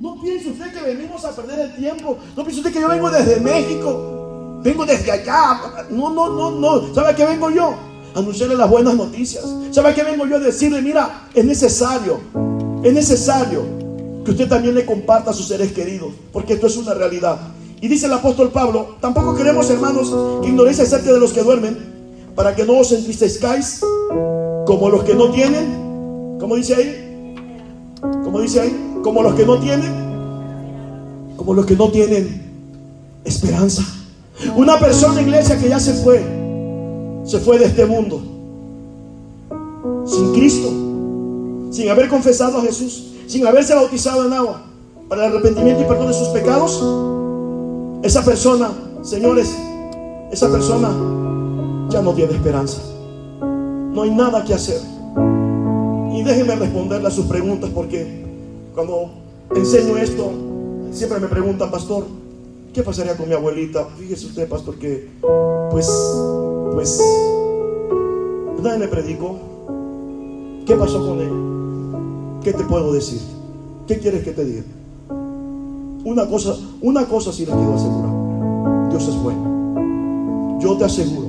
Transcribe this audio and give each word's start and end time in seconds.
No 0.00 0.20
piense 0.20 0.50
usted 0.50 0.72
que 0.72 0.80
venimos 0.80 1.24
a 1.24 1.34
perder 1.34 1.58
el 1.58 1.76
tiempo. 1.76 2.18
No 2.36 2.44
piense 2.44 2.60
usted 2.60 2.72
que 2.72 2.80
yo 2.80 2.88
vengo 2.88 3.10
desde 3.10 3.40
México. 3.40 4.60
Vengo 4.62 4.86
desde 4.86 5.10
allá. 5.10 5.60
No, 5.90 6.10
no, 6.10 6.28
no, 6.28 6.50
no. 6.52 6.94
¿Sabe 6.94 7.10
a 7.10 7.16
qué 7.16 7.24
vengo 7.24 7.50
yo? 7.50 7.74
Anunciarle 8.14 8.56
las 8.56 8.70
buenas 8.70 8.94
noticias. 8.94 9.44
¿Sabe 9.72 9.90
a 9.90 9.94
qué 9.94 10.04
vengo 10.04 10.26
yo 10.26 10.36
a 10.36 10.40
decirle? 10.40 10.82
Mira, 10.82 11.28
es 11.34 11.44
necesario. 11.44 12.20
Es 12.84 12.92
necesario 12.92 13.64
que 14.24 14.30
usted 14.30 14.48
también 14.48 14.74
le 14.74 14.86
comparta 14.86 15.30
a 15.30 15.34
sus 15.34 15.48
seres 15.48 15.72
queridos. 15.72 16.12
Porque 16.32 16.54
esto 16.54 16.68
es 16.68 16.76
una 16.76 16.94
realidad. 16.94 17.38
Y 17.80 17.88
dice 17.88 18.06
el 18.06 18.12
apóstol 18.12 18.50
Pablo, 18.50 18.96
tampoco 19.00 19.36
queremos, 19.36 19.68
hermanos, 19.70 20.14
que 20.42 20.48
ignoréis 20.48 20.80
acerca 20.80 21.12
de 21.12 21.20
los 21.20 21.32
que 21.32 21.42
duermen, 21.42 21.76
para 22.34 22.54
que 22.54 22.64
no 22.64 22.78
os 22.78 22.90
entristezcáis 22.92 23.80
como 24.66 24.88
los 24.90 25.04
que 25.04 25.14
no 25.14 25.30
tienen. 25.30 26.36
¿Cómo 26.40 26.56
dice 26.56 26.74
ahí? 26.74 27.07
¿Cómo 28.28 28.42
dice 28.42 28.60
ahí? 28.60 29.00
Como 29.02 29.22
los 29.22 29.34
que 29.36 29.46
no 29.46 29.58
tienen, 29.58 29.90
como 31.34 31.54
los 31.54 31.64
que 31.64 31.74
no 31.74 31.90
tienen 31.90 32.42
esperanza. 33.24 33.82
Una 34.54 34.78
persona, 34.78 35.22
iglesia, 35.22 35.58
que 35.58 35.66
ya 35.66 35.80
se 35.80 35.94
fue, 35.94 36.22
se 37.24 37.38
fue 37.38 37.58
de 37.58 37.64
este 37.64 37.86
mundo, 37.86 38.20
sin 40.04 40.34
Cristo, 40.34 40.68
sin 41.70 41.88
haber 41.88 42.10
confesado 42.10 42.58
a 42.58 42.60
Jesús, 42.60 43.14
sin 43.26 43.46
haberse 43.46 43.74
bautizado 43.74 44.26
en 44.26 44.34
agua 44.34 44.60
para 45.08 45.24
el 45.24 45.32
arrepentimiento 45.32 45.84
y 45.84 45.86
perdón 45.86 46.08
de 46.08 46.12
sus 46.12 46.28
pecados. 46.28 46.84
Esa 48.02 48.22
persona, 48.22 48.68
señores, 49.00 49.56
esa 50.30 50.52
persona 50.52 50.90
ya 51.88 52.02
no 52.02 52.12
tiene 52.12 52.34
esperanza. 52.34 52.82
No 53.40 54.02
hay 54.02 54.10
nada 54.10 54.44
que 54.44 54.52
hacer. 54.52 54.97
Y 56.18 56.24
déjenme 56.24 56.56
responderle 56.56 57.06
a 57.06 57.10
sus 57.12 57.26
preguntas 57.26 57.70
porque 57.72 58.24
cuando 58.74 59.08
enseño 59.54 59.96
esto, 59.98 60.32
siempre 60.90 61.20
me 61.20 61.28
preguntan, 61.28 61.70
pastor, 61.70 62.06
¿qué 62.74 62.82
pasaría 62.82 63.16
con 63.16 63.28
mi 63.28 63.36
abuelita? 63.36 63.86
Fíjese 63.96 64.26
usted, 64.26 64.48
pastor, 64.48 64.74
que 64.80 65.10
pues, 65.70 65.88
pues, 66.72 67.00
nadie 68.60 68.80
le 68.80 68.88
predicó. 68.88 69.38
¿Qué 70.66 70.74
pasó 70.74 71.06
con 71.06 71.20
él? 71.20 72.42
¿Qué 72.42 72.52
te 72.52 72.64
puedo 72.64 72.92
decir? 72.92 73.20
¿Qué 73.86 74.00
quieres 74.00 74.24
que 74.24 74.32
te 74.32 74.44
diga? 74.44 74.64
Una 76.04 76.28
cosa, 76.28 76.56
una 76.80 77.06
cosa 77.06 77.32
sí 77.32 77.46
les 77.46 77.54
quiero 77.54 77.74
asegurar. 77.74 78.90
Dios 78.90 79.06
es 79.06 79.22
bueno. 79.22 80.58
Yo 80.60 80.76
te 80.76 80.84
aseguro 80.84 81.27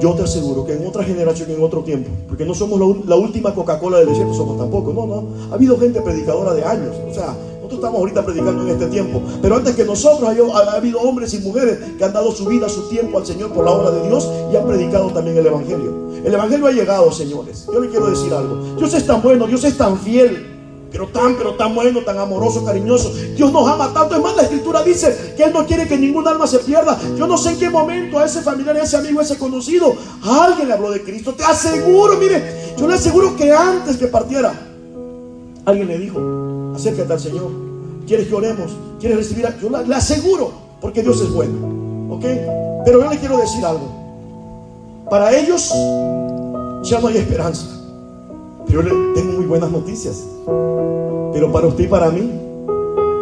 yo 0.00 0.14
te 0.14 0.22
aseguro 0.22 0.64
que 0.64 0.74
en 0.74 0.86
otra 0.86 1.04
generación, 1.04 1.50
en 1.50 1.62
otro 1.62 1.82
tiempo, 1.82 2.10
porque 2.28 2.44
no 2.44 2.54
somos 2.54 2.78
la, 3.06 3.16
última 3.16 3.54
Coca-Cola 3.54 3.98
del 3.98 4.08
desierto, 4.08 4.34
somos 4.34 4.58
tampoco, 4.58 4.92
no, 4.92 5.06
no, 5.06 5.24
ha 5.50 5.54
habido 5.54 5.78
gente 5.78 6.00
predicadora 6.00 6.54
de 6.54 6.64
años, 6.64 6.94
o 7.08 7.14
sea, 7.14 7.34
nosotros 7.56 7.78
estamos 7.78 7.98
ahorita 7.98 8.24
predicando 8.24 8.62
en 8.62 8.68
este 8.68 8.86
tiempo, 8.86 9.20
pero 9.42 9.56
antes 9.56 9.74
que 9.74 9.84
nosotros 9.84 10.28
ha, 10.28 10.76
habido 10.76 11.00
hombres 11.00 11.34
y 11.34 11.38
mujeres 11.38 11.78
que 11.98 12.04
han 12.04 12.12
dado 12.12 12.30
su 12.30 12.46
vida, 12.46 12.68
su 12.68 12.88
tiempo 12.88 13.18
al 13.18 13.26
Señor 13.26 13.52
por 13.52 13.64
la 13.64 13.72
obra 13.72 13.90
de 13.90 14.06
Dios 14.06 14.28
y 14.52 14.56
han 14.56 14.66
predicado 14.66 15.10
también 15.10 15.36
el 15.36 15.46
Evangelio. 15.46 16.06
El 16.24 16.32
Evangelio 16.32 16.66
ha 16.66 16.72
llegado, 16.72 17.10
señores. 17.12 17.66
Yo 17.72 17.80
le 17.80 17.88
quiero 17.88 18.08
decir 18.08 18.32
algo. 18.32 18.76
Dios 18.76 18.94
es 18.94 19.06
tan 19.06 19.22
bueno, 19.22 19.46
Dios 19.46 19.62
es 19.64 19.76
tan 19.76 19.98
fiel 19.98 20.55
pero 20.96 21.08
tan, 21.08 21.36
pero 21.36 21.54
tan 21.56 21.74
bueno, 21.74 22.00
tan 22.00 22.18
amoroso, 22.18 22.64
cariñoso. 22.64 23.12
Dios 23.36 23.52
nos 23.52 23.68
ama 23.68 23.92
tanto. 23.92 24.16
Es 24.16 24.22
más, 24.22 24.34
la 24.34 24.44
escritura 24.44 24.82
dice 24.82 25.34
que 25.36 25.42
Él 25.42 25.52
no 25.52 25.66
quiere 25.66 25.86
que 25.86 25.98
ningún 25.98 26.26
alma 26.26 26.46
se 26.46 26.60
pierda. 26.60 26.98
Yo 27.18 27.26
no 27.26 27.36
sé 27.36 27.50
en 27.50 27.58
qué 27.58 27.68
momento 27.68 28.18
a 28.18 28.24
ese 28.24 28.40
familiar, 28.40 28.74
a 28.76 28.82
ese 28.82 28.96
amigo, 28.96 29.20
a 29.20 29.22
ese 29.22 29.36
conocido, 29.36 29.94
alguien 30.22 30.68
le 30.68 30.72
habló 30.72 30.90
de 30.90 31.02
Cristo. 31.02 31.34
Te 31.34 31.44
aseguro, 31.44 32.16
mire, 32.16 32.72
yo 32.78 32.88
le 32.88 32.94
aseguro 32.94 33.36
que 33.36 33.52
antes 33.52 33.98
que 33.98 34.06
partiera, 34.06 34.54
alguien 35.66 35.86
le 35.86 35.98
dijo, 35.98 36.72
acércate 36.74 37.12
al 37.12 37.20
Señor. 37.20 37.50
¿Quieres 38.06 38.28
que 38.28 38.34
oremos? 38.34 38.72
¿Quieres 38.98 39.18
recibir? 39.18 39.46
Yo 39.60 39.68
le 39.68 39.94
aseguro, 39.94 40.50
porque 40.80 41.02
Dios 41.02 41.20
es 41.20 41.30
bueno. 41.30 42.14
¿Ok? 42.14 42.24
Pero 42.86 43.02
yo 43.02 43.10
le 43.10 43.18
quiero 43.18 43.36
decir 43.36 43.62
algo. 43.66 43.86
Para 45.10 45.36
ellos 45.36 45.68
ya 46.84 47.00
no 47.00 47.08
hay 47.08 47.18
esperanza. 47.18 47.75
Yo 48.68 48.82
le 48.82 48.90
tengo 49.14 49.32
muy 49.34 49.46
buenas 49.46 49.70
noticias. 49.70 50.24
Pero 51.32 51.52
para 51.52 51.68
usted 51.68 51.84
y 51.84 51.86
para 51.86 52.10
mí, 52.10 52.30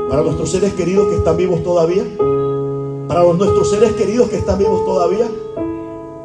para 0.09 0.23
nuestros 0.23 0.51
seres 0.51 0.73
queridos 0.73 1.09
que 1.09 1.17
están 1.17 1.37
vivos 1.37 1.63
todavía, 1.63 2.03
para 3.09 3.25
nuestros 3.25 3.71
seres 3.71 3.93
queridos 3.93 4.29
que 4.29 4.37
están 4.37 4.59
vivos 4.59 4.85
todavía, 4.87 5.29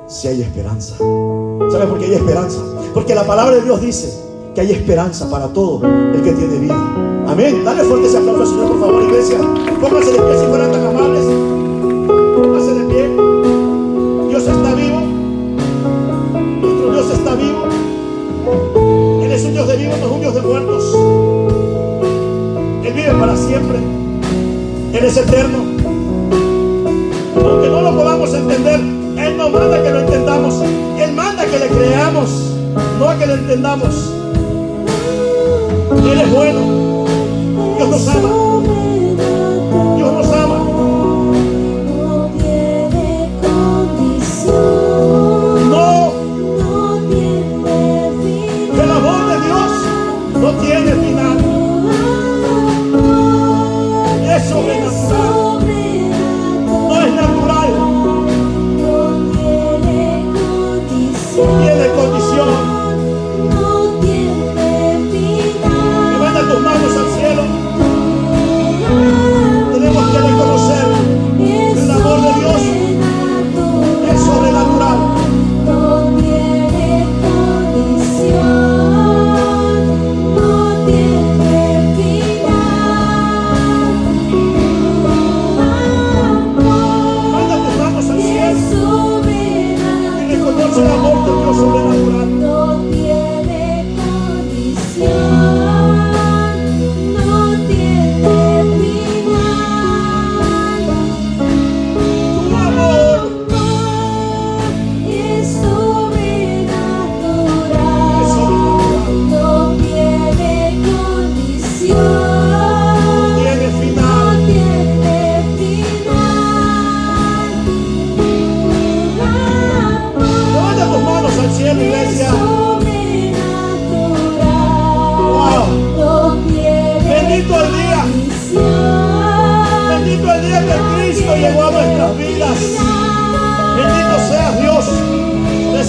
si 0.07 0.27
hay 0.27 0.41
esperanza. 0.41 0.95
¿Sabe 0.97 1.85
por 1.87 1.99
qué 1.99 2.05
hay 2.05 2.13
esperanza? 2.13 2.59
Porque 2.93 3.13
la 3.13 3.25
palabra 3.25 3.55
de 3.55 3.61
Dios 3.61 3.81
dice 3.81 4.09
que 4.55 4.61
hay 4.61 4.71
esperanza 4.71 5.29
para 5.29 5.47
todo 5.49 5.85
el 5.85 6.21
que 6.23 6.31
tiene 6.31 6.57
vida. 6.59 7.25
Amén. 7.27 7.63
Dale 7.65 7.83
fuerte 7.83 8.07
ese 8.07 8.17
aplauso 8.17 8.41
al 8.41 8.47
Señor, 8.47 8.67
por 8.69 8.79
favor, 8.79 9.03
iglesia. 9.03 9.37
Pónganse 9.81 10.11
de 10.13 10.19
pie 10.19 10.39
si 10.39 10.45
fueran 10.47 10.71
tan 10.71 10.85
amables. 10.85 11.25
Pónganse 12.41 12.73
de 12.73 12.83
pie. 12.85 14.29
Dios 14.29 14.47
está 14.47 14.75
vivo. 14.75 15.01
Nuestro 16.61 16.93
Dios 16.93 17.11
está 17.11 17.35
vivo. 17.35 17.88
Él 19.29 19.35
es 19.35 19.45
un 19.45 19.53
Dios 19.53 19.67
de 19.67 19.77
vivos, 19.77 19.99
no 19.99 20.07
es 20.07 20.11
un 20.11 20.21
Dios 20.21 20.33
de 20.33 20.41
muertos. 20.41 20.83
Él 22.83 22.93
vive 22.93 23.11
para 23.11 23.37
siempre. 23.37 23.77
Él 24.91 25.05
es 25.05 25.17
eterno. 25.17 25.59
Aunque 27.35 27.69
no 27.69 27.81
lo 27.83 27.95
podamos 27.95 28.33
entender, 28.33 28.79
Él 28.79 29.37
no 29.37 29.49
manda 29.51 29.83
que 29.83 29.91
lo 29.91 29.99
entendamos. 29.99 30.63
Él 30.99 31.13
manda 31.13 31.45
que 31.45 31.59
le 31.59 31.67
creamos, 31.67 32.55
no 32.97 33.07
a 33.07 33.19
que 33.19 33.27
lo 33.27 33.35
entendamos. 33.35 34.15
Él 36.11 36.21
es 36.21 36.31
bueno. 36.31 37.05
Dios 37.77 37.87
nos 37.87 38.07
ama. 38.07 38.48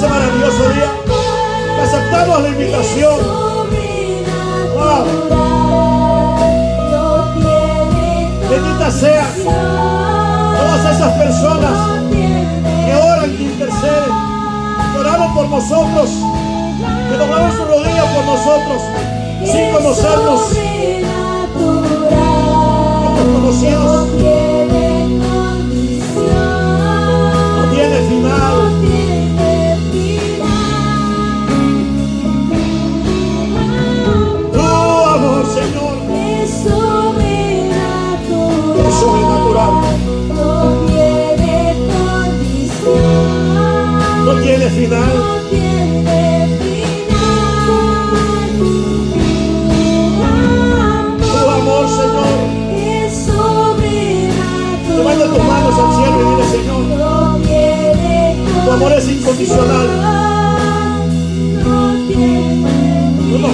Ese 0.01 0.09
maravilloso 0.09 0.69
día. 0.71 0.91
Que 1.77 1.83
aceptamos 1.83 2.43
la 2.43 2.49
invitación. 2.49 3.19
Wow. 4.75 5.05
Bendita 8.49 8.91
sea 8.91 9.27
todas 10.59 10.95
esas 10.95 11.13
personas 11.19 11.73
que 12.11 12.95
oran, 12.97 13.37
que 13.37 13.43
interceden, 13.43 14.15
que 14.93 14.99
oraron 14.99 15.35
por 15.35 15.49
nosotros, 15.49 16.11
que 17.11 17.17
doblaron 17.19 17.53
su 17.53 17.65
rodilla 17.67 18.05
por 18.15 18.25
nosotros, 18.25 18.83
sin 19.45 19.73
conocernos. 19.73 20.41
Hemos 23.07 23.41
conocido. 23.41 24.40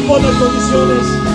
Pone 0.07 0.29
condiciones. 0.39 1.26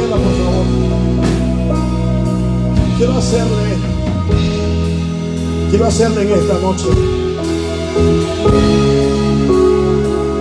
Por 0.00 0.08
favor. 0.10 0.64
Quiero 2.96 3.16
hacerle, 3.16 3.76
quiero 5.70 5.86
hacerle 5.86 6.22
en 6.22 6.38
esta 6.38 6.58
noche. 6.60 6.86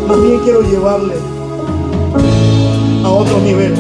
Más 0.07 0.21
bien 0.21 0.39
quiero 0.44 0.62
llevarle 0.62 1.15
a 3.04 3.09
otro 3.09 3.39
nivel. 3.39 3.74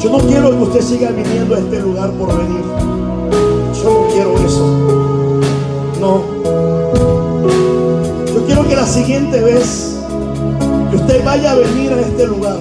Yo 0.00 0.10
no 0.10 0.18
quiero 0.18 0.50
que 0.50 0.62
usted 0.62 0.80
siga 0.80 1.10
viniendo 1.10 1.56
a 1.56 1.58
este 1.58 1.80
lugar 1.80 2.10
por 2.12 2.28
venir. 2.38 2.64
Yo 3.82 3.90
no 3.90 4.08
quiero 4.12 4.38
eso. 4.38 5.40
No. 6.00 6.22
Yo 8.34 8.46
quiero 8.46 8.68
que 8.68 8.76
la 8.76 8.86
siguiente 8.86 9.40
vez 9.40 9.98
que 10.90 10.96
usted 10.96 11.24
vaya 11.24 11.52
a 11.52 11.54
venir 11.56 11.92
a 11.92 12.00
este 12.00 12.26
lugar, 12.26 12.58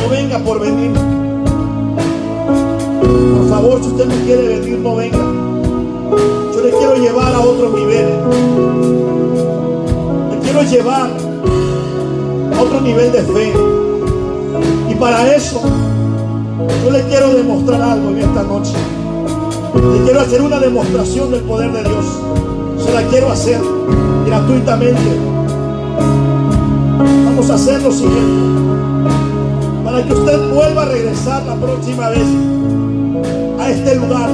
no 0.00 0.08
venga 0.08 0.38
por 0.38 0.60
venir. 0.60 0.92
Por 3.00 3.48
favor, 3.48 3.82
si 3.82 3.88
usted 3.88 4.06
no 4.06 4.14
quiere 4.24 4.60
venir, 4.60 4.78
no 4.78 4.96
venga. 4.96 5.18
Yo 6.54 6.60
le 6.62 6.70
quiero 6.70 6.94
llevar 6.96 7.34
a 7.34 7.40
otro 7.40 7.70
nivel. 7.70 8.06
Le 10.30 10.38
quiero 10.38 10.62
llevar 10.62 11.10
a 12.56 12.62
otro 12.62 12.80
nivel 12.80 13.12
de 13.12 13.22
fe. 13.22 13.52
Y 14.90 14.94
para 14.94 15.34
eso, 15.34 15.60
yo 16.84 16.90
le 16.90 17.02
quiero 17.04 17.34
demostrar 17.34 17.82
algo 17.82 18.10
en 18.10 18.18
esta 18.18 18.42
noche. 18.42 18.74
Le 19.74 20.04
quiero 20.04 20.20
hacer 20.20 20.42
una 20.42 20.58
demostración 20.58 21.30
del 21.30 21.42
poder 21.42 21.72
de 21.72 21.82
Dios. 21.82 22.04
Se 22.84 22.92
la 22.92 23.02
quiero 23.08 23.30
hacer 23.30 23.60
gratuitamente. 24.26 25.00
Vamos 27.24 27.50
a 27.50 27.54
hacer 27.54 27.82
lo 27.82 27.92
siguiente. 27.92 28.69
Para 29.84 30.04
que 30.04 30.12
usted 30.12 30.38
vuelva 30.52 30.82
a 30.82 30.84
regresar 30.86 31.42
la 31.44 31.54
próxima 31.56 32.10
vez 32.10 32.26
a 33.58 33.70
este 33.70 33.94
lugar. 33.96 34.30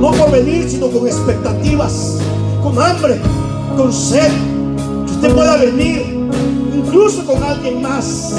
No 0.00 0.10
por 0.12 0.30
venir, 0.30 0.68
sino 0.68 0.88
con 0.88 1.06
expectativas, 1.06 2.18
con 2.62 2.78
hambre, 2.80 3.20
con 3.76 3.92
sed. 3.92 4.30
Que 5.06 5.12
usted 5.12 5.34
pueda 5.34 5.56
venir 5.56 6.28
incluso 6.74 7.24
con 7.26 7.42
alguien 7.42 7.82
más. 7.82 8.34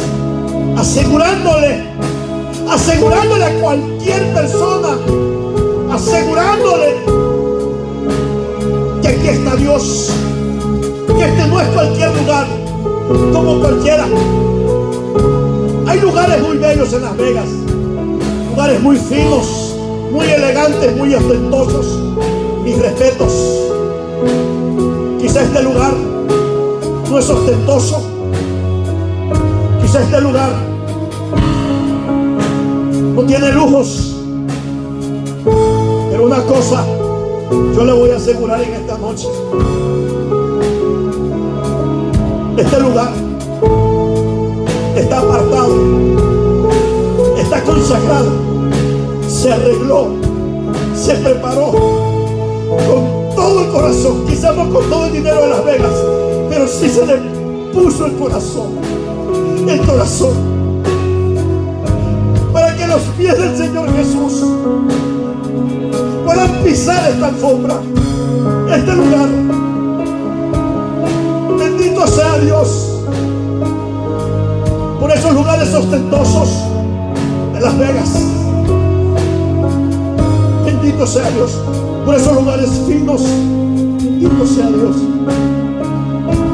Asegurándole, 0.77 1.83
asegurándole 2.69 3.45
a 3.45 3.59
cualquier 3.59 4.33
persona, 4.33 4.97
asegurándole 5.91 6.95
que 9.01 9.07
aquí 9.07 9.27
está 9.27 9.55
Dios, 9.55 10.11
que 11.07 11.23
este 11.23 11.47
no 11.47 11.61
es 11.61 11.67
cualquier 11.69 12.15
lugar, 12.17 12.47
como 13.07 13.59
cualquiera. 13.59 14.07
Hay 15.87 15.99
lugares 15.99 16.41
muy 16.41 16.57
bellos 16.57 16.93
en 16.93 17.01
Las 17.01 17.17
Vegas, 17.17 17.47
lugares 18.51 18.81
muy 18.81 18.97
finos, 18.97 19.75
muy 20.11 20.25
elegantes, 20.27 20.95
muy 20.97 21.13
ostentosos. 21.13 21.99
Mis 22.63 22.79
respetos. 22.79 23.31
Quizá 25.21 25.43
este 25.43 25.61
lugar 25.61 25.93
no 27.09 27.19
es 27.19 27.29
ostentoso. 27.29 28.01
Quizá 29.81 30.01
este 30.01 30.21
lugar 30.21 30.49
no 33.13 33.21
tiene 33.23 33.51
lujos. 33.51 34.15
Pero 36.09 36.25
una 36.25 36.41
cosa 36.43 36.85
yo 37.75 37.85
le 37.85 37.93
voy 37.93 38.09
a 38.09 38.15
asegurar 38.15 38.61
en 38.63 38.73
esta 38.73 38.97
noche. 38.97 39.27
Este 42.57 42.79
lugar 42.79 43.11
está 44.95 45.19
apartado, 45.19 45.75
está 47.37 47.61
consagrado, 47.63 48.31
se 49.27 49.51
arregló, 49.51 50.07
se 50.95 51.15
preparó 51.15 51.71
con 52.87 53.35
todo 53.35 53.61
el 53.61 53.71
corazón, 53.71 54.25
quizás 54.25 54.55
no 54.55 54.69
con 54.71 54.89
todo 54.89 55.07
el 55.07 55.13
dinero 55.13 55.41
de 55.41 55.49
Las 55.49 55.65
Vegas, 55.65 55.93
pero 56.49 56.65
sí 56.65 56.87
se 56.87 57.05
le 57.05 57.17
puso 57.73 58.05
el 58.05 58.13
corazón, 58.13 58.69
el 59.67 59.81
corazón, 59.81 60.33
para 62.53 62.73
que 62.77 62.87
los 62.87 63.01
pies 63.17 63.37
del 63.37 63.57
Señor 63.57 63.89
Jesús 63.97 64.45
puedan 66.25 66.63
pisar 66.63 67.11
esta 67.11 67.27
alfombra, 67.27 67.81
este 68.73 68.93
lugar. 68.93 69.64
Esos 75.25 75.37
lugares 75.37 75.73
ostentosos 75.73 76.49
de 77.53 77.59
Las 77.59 77.77
Vegas. 77.79 78.09
Bendito 80.63 81.07
sea 81.07 81.27
Dios 81.31 81.59
por 82.05 82.13
esos 82.13 82.35
lugares 82.35 82.69
finos. 82.87 83.23
Bendito 83.23 84.45
sea 84.45 84.67
Dios. 84.67 84.95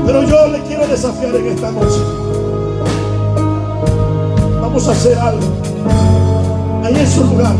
Pero 0.06 0.24
yo 0.24 0.48
le 0.48 0.62
quiero 0.62 0.88
desafiar 0.88 1.36
en 1.36 1.48
esta 1.48 1.70
noche. 1.70 2.00
Vamos 4.62 4.88
a 4.88 4.92
hacer 4.92 5.20
algo. 5.20 5.44
Ahí 6.86 6.96
en 6.98 7.08
su 7.08 7.26
lugar. 7.26 7.56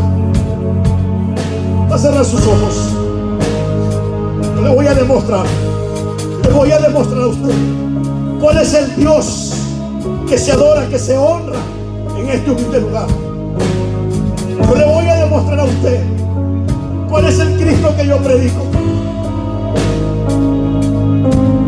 Va 1.90 1.94
a 1.94 1.98
cerrar 1.98 2.24
sus 2.24 2.40
ojos. 2.46 2.88
Yo 4.56 4.62
le 4.62 4.74
voy 4.74 4.86
a 4.86 4.94
demostrar. 4.94 5.44
Le 6.42 6.50
voy 6.54 6.70
a 6.70 6.78
demostrar 6.78 7.22
a 7.22 7.26
usted 7.26 7.54
cuál 8.40 8.56
es 8.56 8.72
el 8.72 8.96
Dios 8.96 9.61
que 10.28 10.38
se 10.38 10.52
adora, 10.52 10.88
que 10.88 10.98
se 10.98 11.16
honra 11.16 11.58
en 12.18 12.28
este 12.28 12.50
humilde 12.50 12.80
lugar. 12.80 13.06
Yo 14.68 14.74
le 14.74 14.84
voy 14.86 15.06
a 15.06 15.16
demostrar 15.16 15.60
a 15.60 15.64
usted 15.64 16.02
cuál 17.08 17.26
es 17.26 17.38
el 17.38 17.56
Cristo 17.58 17.94
que 17.96 18.06
yo 18.06 18.16
predico. 18.18 18.62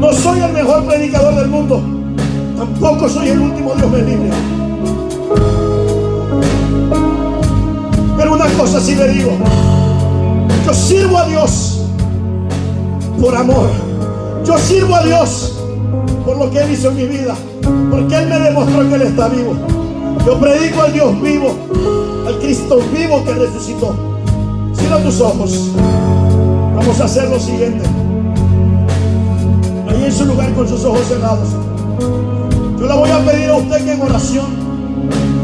No 0.00 0.12
soy 0.12 0.40
el 0.40 0.52
mejor 0.52 0.84
predicador 0.86 1.34
del 1.34 1.48
mundo. 1.48 1.82
Tampoco 2.56 3.08
soy 3.08 3.28
el 3.28 3.40
último 3.40 3.74
Dios 3.74 3.90
me 3.90 4.02
libre. 4.02 4.30
Pero 8.16 8.32
una 8.32 8.46
cosa 8.52 8.80
sí 8.80 8.94
le 8.94 9.08
digo. 9.08 9.32
Yo 10.66 10.72
sirvo 10.72 11.18
a 11.18 11.26
Dios 11.26 11.82
por 13.20 13.36
amor. 13.36 13.68
Yo 14.44 14.56
sirvo 14.58 14.94
a 14.94 15.02
Dios 15.04 15.58
por 16.24 16.38
lo 16.38 16.50
que 16.50 16.60
Él 16.60 16.70
hizo 16.70 16.88
en 16.88 16.96
mi 16.96 17.06
vida. 17.06 17.34
Porque 17.90 18.16
Él 18.16 18.28
me 18.28 18.38
demostró 18.38 18.88
que 18.88 18.94
Él 18.94 19.02
está 19.02 19.28
vivo. 19.28 19.54
Yo 20.26 20.38
predico 20.38 20.82
al 20.82 20.92
Dios 20.92 21.20
vivo, 21.20 21.54
al 22.26 22.38
Cristo 22.38 22.80
vivo 22.92 23.24
que 23.24 23.34
resucitó. 23.34 23.94
Cierra 24.74 24.98
tus 24.98 25.20
ojos. 25.20 25.70
Vamos 26.74 27.00
a 27.00 27.04
hacer 27.04 27.28
lo 27.28 27.38
siguiente. 27.38 27.84
Ahí 29.88 30.04
en 30.04 30.12
su 30.12 30.24
lugar 30.24 30.52
con 30.54 30.68
sus 30.68 30.84
ojos 30.84 31.06
cerrados. 31.06 31.48
Yo 32.78 32.86
le 32.86 32.94
voy 32.94 33.10
a 33.10 33.18
pedir 33.18 33.50
a 33.50 33.56
usted 33.56 33.84
que 33.84 33.92
en 33.92 34.02
oración, 34.02 34.46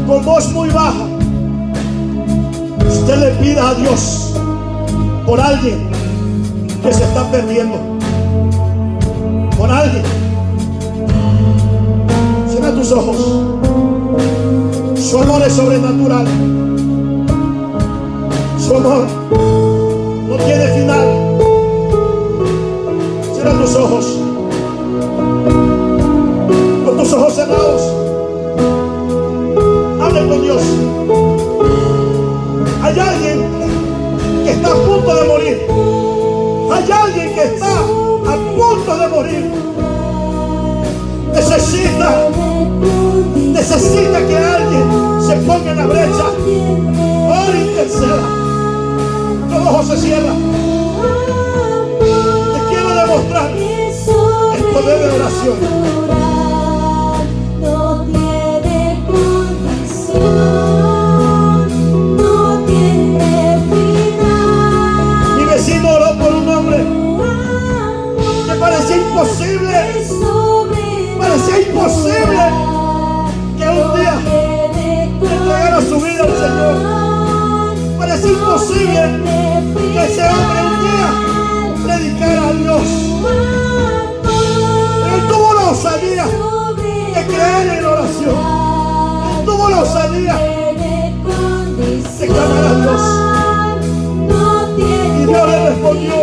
con 0.07 0.25
voz 0.25 0.51
muy 0.51 0.69
baja, 0.69 1.05
usted 2.87 3.17
le 3.17 3.31
pida 3.43 3.69
a 3.69 3.73
Dios 3.75 4.33
por 5.25 5.39
alguien 5.39 5.89
que 6.83 6.93
se 6.93 7.03
está 7.03 7.29
perdiendo. 7.31 7.77
Por 9.57 9.71
alguien. 9.71 10.20
Tus 12.75 12.91
ojos. 12.93 13.17
Su 14.97 15.19
amor 15.19 15.43
es 15.43 15.53
sobrenatural. 15.53 16.25
Su 18.57 18.75
amor 18.75 19.05
no 20.27 20.35
tiene 20.37 20.67
final. 20.79 21.37
Cierra 23.33 23.53
tus 23.61 23.75
ojos. 23.75 24.17
Con 26.85 26.97
tus 26.97 27.13
ojos 27.13 27.35
cerrados. 27.35 27.81
Hable 30.01 30.27
con 30.27 30.41
Dios. 30.41 30.63
Hay 32.81 32.99
alguien 32.99 33.45
que 34.43 34.51
está 34.51 34.69
a 34.69 34.75
punto 34.75 35.15
de 35.15 35.27
morir. 35.27 35.67
Hay 36.71 36.91
alguien 36.91 37.35
que 37.35 37.43
está 37.43 37.79
a 37.79 38.35
punto 38.55 38.97
de 38.97 39.07
morir. 39.07 39.70
Necesita, 41.41 42.29
necesita 43.35 44.27
que 44.27 44.37
alguien 44.37 45.21
se 45.25 45.35
ponga 45.37 45.71
en 45.71 45.77
la 45.77 45.85
brecha. 45.87 46.25
Ora 47.27 47.57
interceda. 47.57 48.21
Los 49.49 49.67
ojos 49.67 49.87
se 49.87 49.97
cierran. 49.97 50.37
Te 51.99 52.59
quiero 52.69 52.89
demostrar 52.93 53.51
el 53.57 54.63
poder 54.65 54.99
de 54.99 55.19
oración. 55.19 56.30
Parecía 78.21 78.37
imposible 78.37 79.01
que 79.93 80.05
ese 80.05 80.21
hombre 80.29 80.59
un 80.67 80.75
día 80.83 81.09
predicara 81.83 82.49
a 82.49 82.53
Dios. 82.53 82.85
Él 85.11 85.21
tuvo 85.27 85.53
la 85.55 85.63
osadía 85.71 86.25
de 86.25 87.25
creer 87.25 87.79
en 87.79 87.85
oración. 87.85 88.35
Él 89.39 89.45
tuvo 89.45 89.69
la 89.69 89.79
osadía 89.81 90.35
de 90.35 92.27
clamar 92.27 92.65
a 92.65 92.75
Dios. 92.75 93.01
Y 94.77 95.25
Dios 95.25 95.49
le 95.49 95.69
respondió 95.69 96.13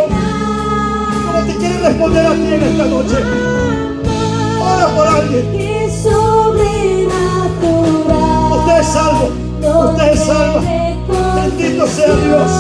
como 1.26 1.46
te 1.46 1.56
quiere 1.56 1.78
responder 1.80 2.26
a 2.26 2.32
ti 2.32 2.54
en 2.54 2.62
esta 2.62 2.84
noche. 2.84 3.16
Ora 4.60 4.86
por 4.94 5.06
alguien. 5.08 5.46
Usted 8.52 8.78
es 8.78 8.86
salvo. 8.86 9.30
Usted 9.90 10.12
es 10.12 10.20
salvo. 10.24 10.78
Bendito 11.58 11.86
sea 11.88 12.14
Dios 12.14 12.50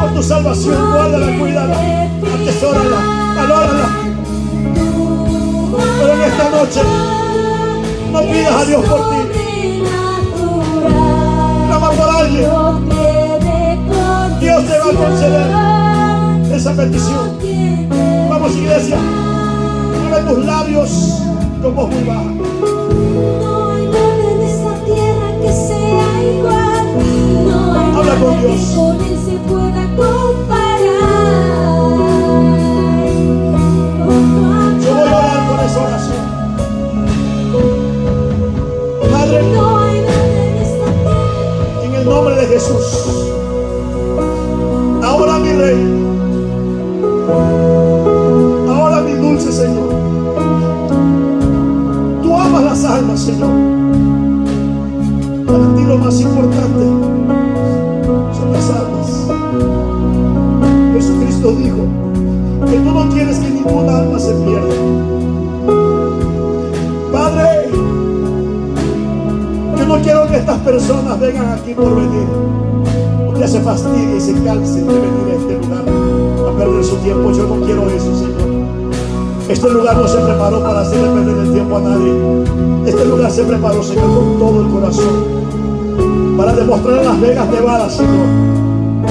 por 0.00 0.12
tu 0.12 0.22
salvación. 0.22 0.90
Guárdala, 0.90 1.38
cuídala, 1.38 1.76
atesórala, 2.34 3.00
valórala. 3.36 3.88
Pero 6.00 6.14
en 6.14 6.22
esta 6.22 6.50
noche 6.50 6.80
no 8.12 8.20
pidas 8.22 8.54
a 8.54 8.64
Dios 8.64 8.84
por 8.86 9.10
ti. 9.10 9.84
Clama 11.68 11.90
por 11.90 12.10
alguien. 12.10 12.50
Dios 14.40 14.64
te 14.66 14.78
va 14.78 14.84
a 14.84 14.94
conceder 14.94 15.46
esa 16.56 16.72
petición. 16.74 17.38
Vamos, 18.28 18.56
iglesia. 18.56 18.98
Mueve 20.08 20.28
tus 20.28 20.44
labios 20.44 20.90
con 21.62 21.74
voz 21.76 21.88
muy 21.88 22.02
baja. 22.02 23.57
Con 28.20 28.40
que 28.40 28.46
Dios. 28.48 28.70
con 28.74 28.96
él 29.04 29.16
se 29.24 29.36
pueda 29.48 29.86
comparar. 29.96 30.78
Yo 34.80 34.94
voy 34.94 35.08
a 35.08 35.16
orar 35.16 35.48
por 35.48 35.60
esa 35.66 35.80
oración. 35.82 36.24
Padre, 39.12 39.42
No 39.52 39.78
hay 39.78 40.00
nada 40.00 40.44
en 40.44 40.56
esta 40.58 40.86
tierra. 40.86 41.84
en 41.84 41.94
el 41.94 42.04
nombre 42.04 42.34
de 42.36 42.46
Jesús. 42.46 42.97
Se 73.48 73.60
fastidie 73.60 74.18
y 74.18 74.20
se 74.20 74.34
cansen 74.44 74.86
de 74.86 74.92
venir 74.92 75.32
a 75.32 75.34
este 75.34 75.54
lugar 75.56 75.80
a 75.80 76.58
perder 76.58 76.84
su 76.84 76.96
tiempo. 76.96 77.32
Yo 77.32 77.46
no 77.46 77.64
quiero 77.64 77.88
eso, 77.88 78.14
Señor. 78.14 78.42
Este 79.48 79.70
lugar 79.70 79.96
no 79.96 80.06
se 80.06 80.18
preparó 80.18 80.62
para 80.62 80.80
hacerle 80.82 81.08
perder 81.08 81.46
el 81.46 81.52
tiempo 81.54 81.78
a 81.78 81.80
nadie. 81.80 82.12
Este 82.84 83.06
lugar 83.06 83.30
se 83.30 83.44
preparó, 83.44 83.82
Señor, 83.82 84.04
con 84.04 84.38
todo 84.38 84.60
el 84.60 84.68
corazón. 84.68 86.36
Para 86.36 86.52
demostrar 86.52 86.98
en 86.98 87.04
Las 87.06 87.20
Vegas, 87.22 87.48
Nevada, 87.48 87.88
Señor, 87.88 88.26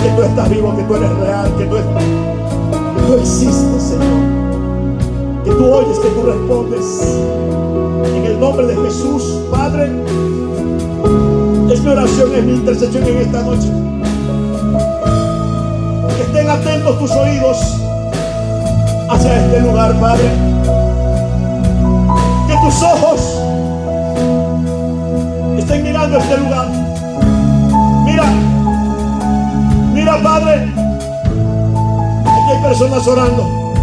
que 0.03 0.09
tú 0.15 0.21
estás 0.21 0.49
vivo, 0.51 0.75
que 0.77 0.83
tú 0.83 0.95
eres 0.95 1.17
real, 1.17 1.55
que 1.57 1.65
tú, 1.65 1.75
que 1.75 3.07
tú 3.07 3.13
existes, 3.15 3.81
Señor. 3.81 5.43
Que 5.45 5.49
tú 5.49 5.65
oyes, 5.65 5.97
que 5.97 6.09
tú 6.09 6.21
respondes. 6.27 7.17
En 8.15 8.23
el 8.23 8.39
nombre 8.39 8.67
de 8.67 8.75
Jesús, 8.75 9.39
Padre, 9.49 9.91
es 11.71 11.83
mi 11.83 11.89
oración, 11.89 12.35
es 12.35 12.45
mi 12.45 12.53
intercesión 12.53 13.03
en 13.03 13.17
esta 13.17 13.41
noche. 13.41 13.86
Atentos 16.49 16.97
tus 16.97 17.11
oídos 17.11 17.57
hacia 19.09 19.37
este 19.37 19.59
lugar, 19.59 19.93
Padre. 19.99 20.31
Que 22.47 22.53
tus 22.65 22.83
ojos 22.83 23.41
estén 25.57 25.83
mirando 25.83 26.17
este 26.17 26.37
lugar. 26.37 26.67
Mira, 28.05 28.25
mira, 29.93 30.23
Padre. 30.23 30.73
Aquí 32.25 32.51
hay 32.55 32.63
personas 32.63 33.05
orando, 33.07 33.73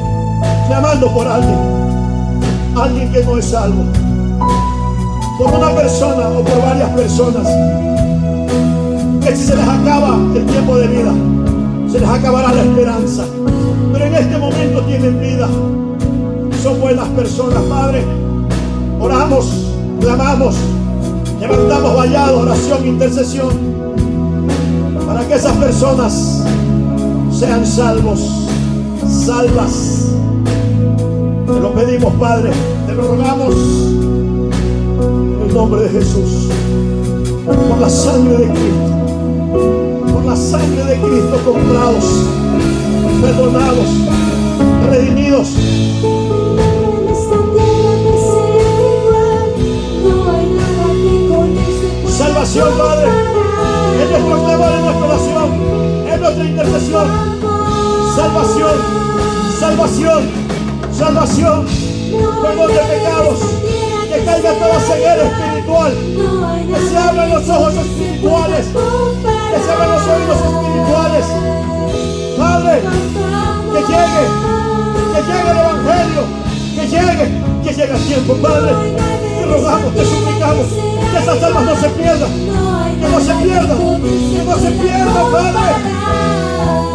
clamando 0.67 1.13
por 1.13 1.29
alguien. 1.29 1.59
Alguien 2.77 3.13
que 3.13 3.25
no 3.25 3.39
es 3.39 3.45
salvo. 3.45 3.85
por 5.39 5.53
una 5.53 5.71
persona 5.71 6.29
o 6.29 6.43
por 6.43 6.63
varias 6.63 6.89
personas 6.91 7.47
que 9.21 9.37
si 9.37 9.45
se 9.47 9.57
les 9.57 9.69
acaba 9.69 10.17
el 10.35 10.47
tiempo 10.47 10.77
de 10.77 10.87
vida, 10.89 11.13
se 11.95 12.01
les 12.01 12.09
acabará 12.09 12.53
la 12.53 12.63
esperanza. 12.63 13.25
Pero 13.93 14.05
en 14.05 14.15
este 14.17 14.37
momento 14.37 14.81
tienen 14.83 15.21
vida. 15.21 15.49
Son 16.61 16.81
buenas 16.81 17.07
personas, 17.11 17.63
Padre. 17.69 18.03
Oramos, 18.99 19.47
clamamos, 20.01 20.57
levantamos 21.41 21.95
vallado, 21.95 22.41
oración, 22.41 22.85
intercesión, 22.85 23.49
para 25.07 25.21
que 25.29 25.35
esas 25.35 25.53
personas 25.53 26.43
sean 27.31 27.65
salvos, 27.65 28.49
salvas. 29.09 30.09
Te 31.47 31.61
lo 31.61 31.75
pedimos, 31.75 32.13
Padre, 32.15 32.51
te 32.89 32.95
lo 32.95 33.03
rogamos 33.03 33.55
en 33.55 35.47
el 35.49 35.55
nombre 35.55 35.83
de 35.83 35.91
Jesús, 35.91 36.49
por 37.47 37.79
la 37.79 37.89
sangre 37.89 38.39
de 38.39 38.49
Cristo, 38.49 39.94
por 40.15 40.25
la 40.25 40.37
sangre 40.37 40.85
de 40.85 41.01
Cristo 41.01 41.41
comprados, 41.45 42.05
perdonados, 43.21 43.89
redimidos. 44.89 45.49
Salvación, 52.17 52.69
Padre. 52.79 53.11
Es 54.01 54.11
nuestro 54.11 54.45
clamor, 54.45 54.73
es 54.73 54.83
nuestra 54.83 55.07
oración, 55.07 55.49
es 56.13 56.21
nuestra 56.21 56.45
intercesión. 56.45 57.09
Salvación, 58.15 58.77
salvación, 59.59 60.31
salvación. 60.93 61.67
Perdón 62.41 62.69
de 62.69 62.95
pecados. 62.95 63.84
Caiga 64.25 64.53
toda 64.55 64.81
ceguera 64.81 65.23
espiritual. 65.25 65.93
Que 66.67 66.89
se 66.89 66.97
abran 66.97 67.31
los 67.31 67.49
ojos 67.49 67.75
espirituales. 67.75 68.67
Que 68.67 69.59
se 69.63 69.71
abran 69.71 69.91
los 69.91 70.03
oídos 70.03 70.39
espirituales. 70.49 71.27
Padre, 72.39 72.81
que 73.73 73.81
llegue, 73.81 74.25
que 75.13 75.21
llegue 75.23 75.51
el 75.51 75.59
Evangelio. 75.59 76.23
Que 76.75 76.87
llegue, 76.89 77.27
que 77.63 77.71
llegue 77.75 77.93
a 77.93 77.97
tiempo, 77.97 78.35
Padre. 78.37 78.73
Te 79.39 79.47
rogamos, 79.47 79.95
te 79.95 80.05
suplicamos. 80.05 80.67
Que 81.13 81.19
esas 81.19 81.43
almas 81.43 81.65
no 81.65 81.77
se 81.77 81.89
pierdan. 81.91 82.31
Que 83.01 83.09
no 83.09 83.21
se 83.21 83.35
pierda, 83.35 83.77
que 83.77 84.45
no 84.45 84.57
se 84.57 84.71
pierda, 84.71 85.21
Padre. 85.33 85.75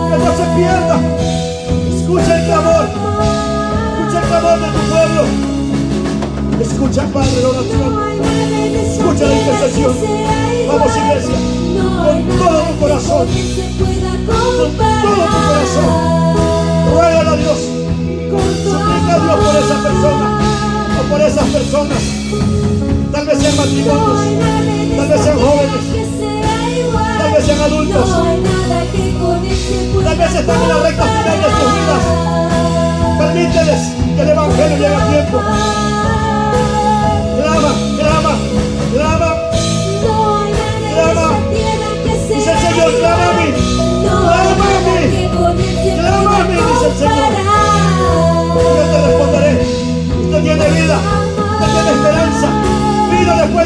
Que 0.10 0.18
no 0.18 0.32
se 0.36 0.46
pierda. 0.56 1.00
Escucha 1.96 2.40
el 2.40 2.46
clamor. 2.48 2.86
Escucha 4.00 4.20
el 4.20 4.28
clamor 4.28 4.60
de 4.60 4.68
tu 4.68 4.80
pueblo. 4.90 5.49
Escucha, 6.62 7.06
Padre, 7.14 7.42
la 7.42 7.50
oración. 7.50 8.22
Escucha 8.76 9.26
la 9.28 9.36
intercesión. 9.40 9.96
Vamos, 10.68 10.98
iglesia. 10.98 11.38
Con 11.80 12.38
todo 12.38 12.62
tu 12.64 12.80
corazón. 12.80 13.28
Con 13.78 14.26
todo 14.26 14.68
tu 14.68 14.78
corazón. 14.78 16.49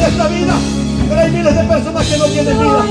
Vida. 0.04 0.54
Pero 1.08 1.22
hay 1.22 1.32
miles 1.32 1.56
de 1.56 1.64
personas 1.64 2.06
que 2.06 2.18
no 2.18 2.26
tienen 2.26 2.60
vida. 2.60 2.86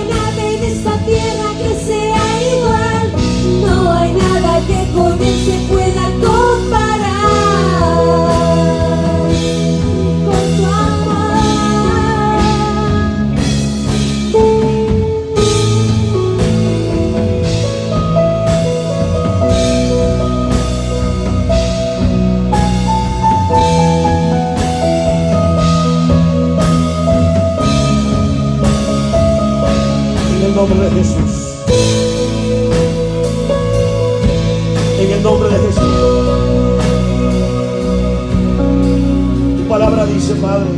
Dice, 40.22 40.34
Padre, 40.36 40.70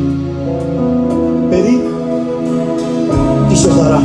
pedid 1.50 1.80
y 3.50 3.56
se 3.56 3.68
os 3.68 3.76
dará. 3.76 4.00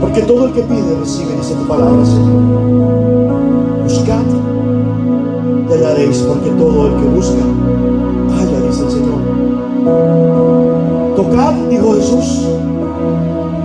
Porque 0.00 0.22
todo 0.22 0.46
el 0.46 0.52
que 0.52 0.62
pide 0.62 0.96
recibe, 0.98 1.36
dice 1.36 1.54
tu 1.54 1.68
palabra, 1.68 2.04
Señor. 2.04 2.40
Buscad 3.84 4.22
y 5.68 5.72
hallaréis, 5.74 6.18
porque 6.20 6.50
todo 6.52 6.86
el 6.86 6.94
que 6.96 7.08
busca, 7.08 7.44
halla, 8.30 8.66
dice 8.66 8.82
el 8.82 8.90
Señor. 8.90 9.20
Tocad, 11.14 11.52
dijo 11.68 11.94
Jesús, 11.94 12.46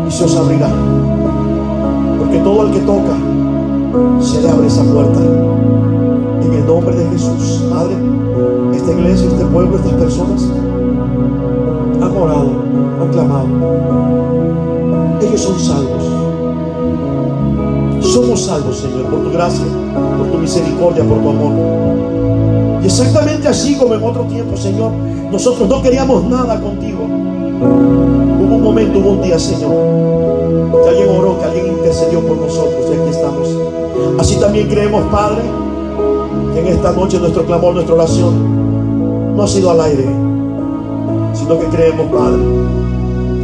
y 0.09 0.11
se 0.11 0.25
os 0.25 0.35
abrirá. 0.35 0.69
Porque 2.19 2.37
todo 2.39 2.67
el 2.67 2.73
que 2.73 2.79
toca, 2.79 3.15
se 4.19 4.41
le 4.41 4.49
abre 4.49 4.67
esa 4.67 4.83
puerta. 4.83 5.21
En 6.41 6.53
el 6.53 6.65
nombre 6.67 6.95
de 6.95 7.05
Jesús, 7.11 7.63
Padre, 7.69 7.95
esta 8.87 9.01
iglesia, 9.01 9.27
este 9.27 9.45
pueblo, 9.45 9.75
estas 9.75 9.93
personas 9.93 10.43
han 12.01 12.17
orado, 12.17 12.51
han 13.01 13.09
clamado. 13.11 13.47
Ellos 15.21 15.41
son 15.41 15.59
salvos. 15.59 16.03
Somos 18.01 18.45
salvos, 18.45 18.77
Señor, 18.77 19.07
por 19.07 19.23
tu 19.23 19.31
gracia, 19.31 19.65
por 20.17 20.27
tu 20.27 20.37
misericordia, 20.37 21.03
por 21.03 21.21
tu 21.21 21.29
amor. 21.29 21.51
Y 22.81 22.85
exactamente 22.85 23.49
así 23.49 23.75
como 23.75 23.95
en 23.95 24.03
otro 24.03 24.23
tiempo, 24.23 24.55
Señor, 24.55 24.91
nosotros 25.31 25.67
no 25.67 25.81
queríamos 25.81 26.23
nada 26.23 26.57
contigo. 26.61 27.03
Hubo 27.03 28.55
un 28.55 28.63
momento, 28.63 28.99
hubo 28.99 29.09
un 29.11 29.21
día, 29.21 29.37
Señor, 29.37 29.71
que 30.83 30.89
alguien 30.89 31.09
oró, 31.09 31.37
que 31.39 31.45
alguien 31.45 31.67
intercedió 31.73 32.25
por 32.25 32.37
nosotros 32.37 32.85
y 32.89 33.01
aquí 33.01 33.09
estamos. 33.09 33.49
Así 34.17 34.37
también 34.37 34.69
creemos, 34.69 35.03
Padre, 35.11 35.41
que 36.53 36.59
en 36.61 36.67
esta 36.67 36.93
noche 36.93 37.19
nuestro 37.19 37.45
clamor, 37.45 37.73
nuestra 37.73 37.95
oración 37.95 38.56
no 39.37 39.43
ha 39.43 39.47
sido 39.47 39.69
al 39.69 39.79
aire, 39.81 40.03
sino 41.35 41.59
que 41.59 41.67
creemos, 41.67 42.07
Padre, 42.07 42.41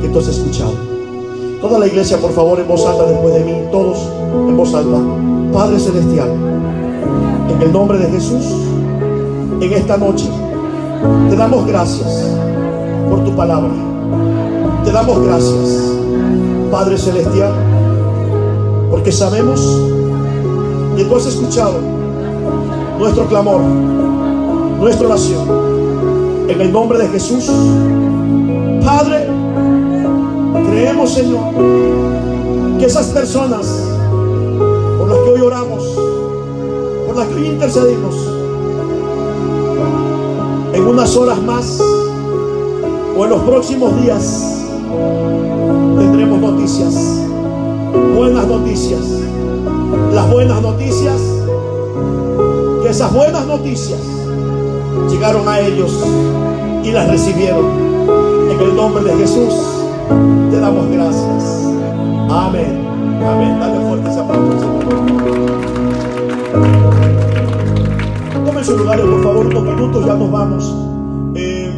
que 0.02 0.10
tú 0.10 0.18
has 0.18 0.28
escuchado. 0.28 0.74
Toda 1.62 1.78
la 1.78 1.86
iglesia, 1.86 2.18
por 2.18 2.32
favor, 2.32 2.60
en 2.60 2.68
voz 2.68 2.84
alta 2.84 3.06
después 3.06 3.36
de 3.36 3.42
mí, 3.42 3.54
todos 3.72 4.00
en 4.34 4.58
voz 4.58 4.74
alta. 4.74 4.98
Padre 5.54 5.80
Celestial, 5.80 6.32
en 7.48 7.62
el 7.62 7.72
nombre 7.72 8.00
de 8.00 8.08
Jesús, 8.08 8.44
en 9.62 9.72
esta 9.72 9.96
noche, 9.98 10.28
te 11.30 11.36
damos 11.36 11.68
gracias 11.68 12.28
por 13.08 13.24
tu 13.24 13.36
palabra. 13.36 13.70
Te 14.84 14.92
damos 14.92 15.24
gracias, 15.24 15.94
Padre 16.72 16.98
Celestial, 16.98 17.54
porque 18.90 19.12
sabemos 19.12 19.62
que 20.98 21.06
tú 21.06 21.16
has 21.16 21.28
escuchado 21.28 21.76
nuestro 22.98 23.28
clamor, 23.28 23.62
nuestra 24.80 25.06
oración. 25.06 25.73
En 26.48 26.62
el 26.62 26.72
nombre 26.72 27.00
de 27.00 27.08
Jesús, 27.08 27.50
Padre, 28.84 29.28
creemos, 30.70 31.12
Señor, 31.12 31.54
que 32.80 32.86
esas 32.86 33.08
personas 33.08 33.66
por 34.98 35.08
las 35.08 35.18
que 35.20 35.30
hoy 35.30 35.42
oramos, 35.42 35.84
por 37.08 37.16
las 37.16 37.28
que 37.28 37.36
hoy 37.36 37.48
intercedimos, 37.48 38.16
en 40.74 40.88
unas 40.88 41.16
horas 41.16 41.42
más 41.42 41.80
o 43.18 43.24
en 43.24 43.30
los 43.30 43.42
próximos 43.44 44.02
días 44.02 44.66
tendremos 45.98 46.40
noticias, 46.40 46.94
buenas 48.16 48.48
noticias. 48.48 49.02
Las 50.14 50.32
buenas 50.32 50.62
noticias, 50.62 51.20
que 52.82 52.90
esas 52.90 53.14
buenas 53.14 53.46
noticias 53.48 54.00
llegaron 55.10 55.48
a 55.48 55.60
ellos 55.60 56.04
y 56.84 56.92
las 56.92 57.10
recibieron. 57.10 57.66
En 58.52 58.60
el 58.60 58.76
nombre 58.76 59.04
de 59.04 59.16
Jesús 59.18 59.54
te 60.52 60.60
damos 60.60 60.90
gracias. 60.90 61.66
Amén. 62.30 62.88
Amén. 63.26 63.60
Dale 63.60 63.88
fuerte 63.88 64.10
ese 64.10 64.20
aplauso. 64.20 64.68
Tomen 68.46 68.66
sus 68.66 68.78
lugares, 68.78 69.06
por 69.06 69.24
favor, 69.24 69.46
unos 69.48 69.64
minutos, 69.64 70.06
ya 70.06 70.14
nos 70.16 70.32
vamos. 70.32 70.76
Eh, 71.36 71.72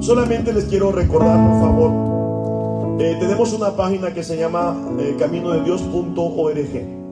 solamente 0.00 0.52
les 0.52 0.64
quiero 0.64 0.92
recordar, 0.92 1.36
por 1.48 1.60
favor, 1.60 3.00
eh, 3.00 3.16
tenemos 3.18 3.52
una 3.52 3.74
página 3.74 4.14
que 4.14 4.22
se 4.22 4.36
llama 4.36 4.76
eh, 4.98 5.16
caminodedios.org. 5.18 7.04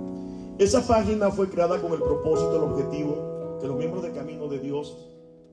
Esa 0.59 0.87
página 0.87 1.31
fue 1.31 1.49
creada 1.49 1.81
con 1.81 1.93
el 1.93 1.99
propósito, 1.99 2.57
el 2.57 2.63
objetivo, 2.63 3.59
que 3.61 3.67
los 3.67 3.77
miembros 3.77 4.03
de 4.05 4.13
Camino 4.13 4.47
de 4.47 4.61
Dios 4.61 4.97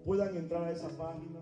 puedan 0.09 0.35
entrar 0.35 0.63
a 0.63 0.71
esa 0.71 0.89
página. 0.97 1.39